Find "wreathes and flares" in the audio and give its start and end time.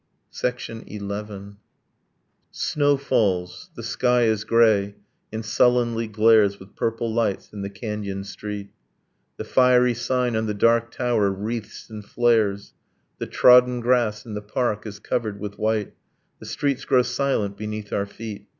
11.29-12.73